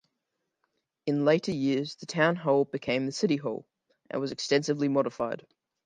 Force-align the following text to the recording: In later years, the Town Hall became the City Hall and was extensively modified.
In 1.05 1.25
later 1.25 1.51
years, 1.51 1.93
the 1.97 2.07
Town 2.07 2.35
Hall 2.35 2.65
became 2.65 3.05
the 3.05 3.11
City 3.11 3.35
Hall 3.35 3.67
and 4.09 4.19
was 4.19 4.31
extensively 4.31 4.87
modified. 4.87 5.45